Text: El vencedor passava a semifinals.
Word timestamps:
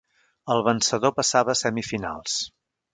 El 0.53 0.63
vencedor 0.69 1.15
passava 1.21 1.57
a 1.57 1.61
semifinals. 1.63 2.43